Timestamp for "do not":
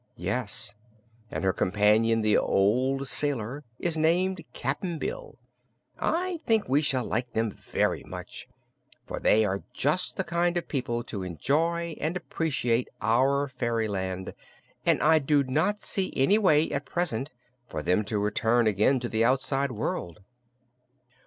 15.19-15.79